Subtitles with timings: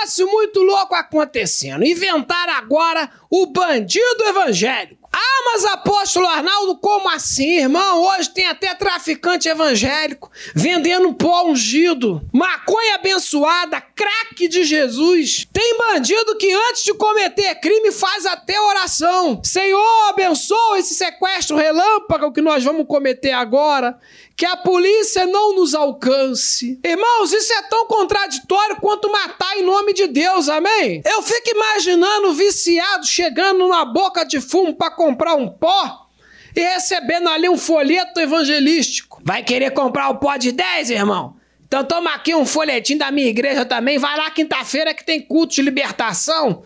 [0.00, 1.84] negócio muito louco acontecendo.
[1.84, 5.08] Inventaram agora o bandido evangélico.
[5.12, 8.00] Ah, mas apóstolo Arnaldo, como assim, irmão?
[8.02, 15.48] Hoje tem até traficante evangélico vendendo pó ungido, maconha abençoada, craque de Jesus.
[15.70, 19.40] Tem bandido que antes de cometer crime faz até oração.
[19.44, 23.96] Senhor, abençoa esse sequestro relâmpago que nós vamos cometer agora
[24.36, 26.80] que a polícia não nos alcance.
[26.84, 31.02] Irmãos, isso é tão contraditório quanto matar em nome de Deus, amém?
[31.04, 36.08] Eu fico imaginando viciado chegando na boca de fumo para comprar um pó
[36.56, 39.20] e recebendo ali um folheto evangelístico.
[39.22, 41.38] Vai querer comprar o pó de 10, irmão?
[41.70, 43.96] Então toma aqui um folhetim da minha igreja também.
[43.96, 46.64] Vai lá quinta-feira que tem culto de libertação.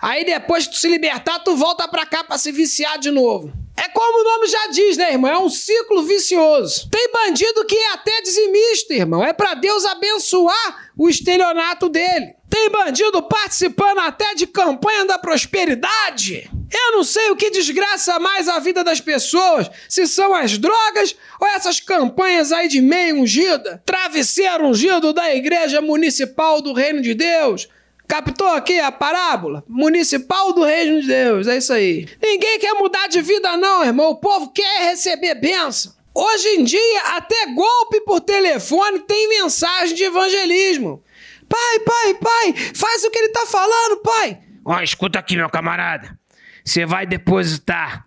[0.00, 3.52] Aí depois que tu se libertar, tu volta pra cá pra se viciar de novo.
[3.76, 5.28] É como o nome já diz, né, irmão?
[5.28, 6.88] É um ciclo vicioso.
[6.88, 9.24] Tem bandido que é até dizimista, irmão.
[9.24, 12.36] É para Deus abençoar o estelionato dele.
[12.48, 16.50] Tem bandido participando até de campanha da prosperidade.
[16.70, 21.16] Eu não sei o que desgraça mais a vida das pessoas, se são as drogas
[21.40, 27.14] ou essas campanhas aí de meio ungida, travesseiro ungido da Igreja Municipal do Reino de
[27.14, 27.68] Deus,
[28.06, 29.64] Captou aqui a parábola?
[29.66, 32.06] Municipal do Reino de Deus, é isso aí.
[32.22, 34.10] Ninguém quer mudar de vida, não, irmão.
[34.10, 35.94] O povo quer receber bênção.
[36.14, 41.02] Hoje em dia, até golpe por telefone tem mensagem de evangelismo.
[41.48, 44.38] Pai, pai, pai, faz o que ele tá falando, pai.
[44.64, 46.18] Ó, escuta aqui, meu camarada.
[46.64, 48.06] Você vai depositar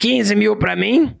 [0.00, 1.16] 15 mil pra mim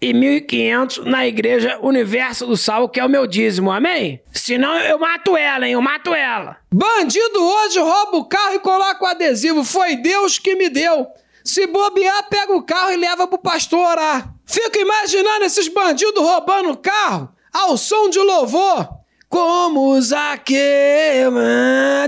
[0.00, 4.22] e 1.500 na igreja Universo do Sal, que é o meu dízimo, amém?
[4.32, 5.74] Senão eu mato ela, hein?
[5.74, 6.56] Eu mato ela.
[6.72, 9.62] Bandido hoje rouba o carro e coloca o adesivo.
[9.62, 11.06] Foi Deus que me deu.
[11.44, 14.34] Se bobear, pega o carro e leva pro pastor orar.
[14.46, 18.99] Fico imaginando esses bandidos roubando o carro ao som de louvor.
[19.30, 21.30] Como Zaqueu,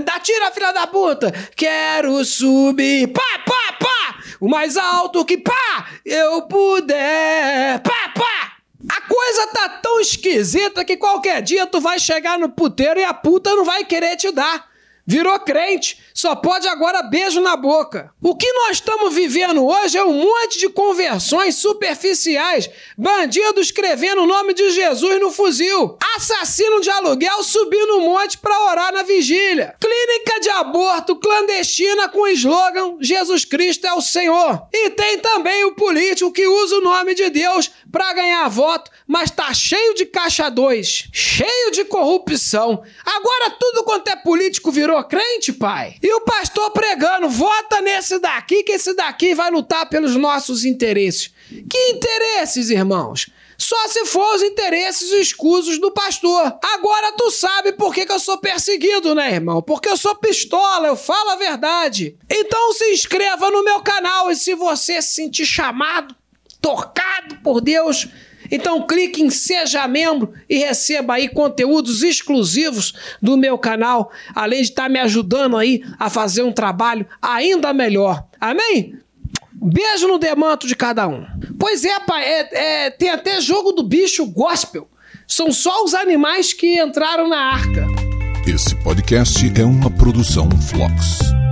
[0.03, 1.31] dá tira, filha da puta.
[1.55, 8.57] Quero subir, pá, pá, pá, o mais alto que pá, eu puder, pá, pá.
[8.89, 13.13] A coisa tá tão esquisita que qualquer dia tu vai chegar no puteiro e a
[13.13, 14.72] puta não vai querer te dar.
[15.05, 18.13] Virou crente, só pode agora beijo na boca.
[18.21, 24.25] O que nós estamos vivendo hoje é um monte de conversões superficiais, bandido escrevendo o
[24.25, 29.75] nome de Jesus no fuzil, assassino de aluguel subindo um monte para orar na vigília,
[29.77, 34.67] clínica de aborto clandestina com o slogan Jesus Cristo é o Senhor.
[34.71, 39.29] E tem também o político que usa o nome de Deus para ganhar voto, mas
[39.29, 42.83] tá cheio de caixa dois, cheio de corrupção.
[43.05, 44.02] Agora tudo quanto
[44.43, 45.95] político virou crente, pai.
[46.01, 51.31] E o pastor pregando, vota nesse daqui, que esse daqui vai lutar pelos nossos interesses.
[51.69, 53.29] Que interesses, irmãos?
[53.57, 56.57] Só se for os interesses escusos do pastor.
[56.61, 59.61] Agora tu sabe por que, que eu sou perseguido, né, irmão?
[59.61, 62.17] Porque eu sou pistola, eu falo a verdade.
[62.29, 66.13] Então se inscreva no meu canal e se você se sentir chamado,
[66.59, 68.07] tocado por Deus,
[68.55, 74.69] então clique em Seja Membro e receba aí conteúdos exclusivos do meu canal, além de
[74.69, 78.23] estar tá me ajudando aí a fazer um trabalho ainda melhor.
[78.39, 78.95] Amém?
[79.51, 81.25] Beijo no demanto de cada um.
[81.57, 82.49] Pois é, pai, é,
[82.85, 84.87] é, tem até jogo do bicho gospel.
[85.27, 87.87] São só os animais que entraram na arca.
[88.45, 91.42] Esse podcast é uma produção Flux.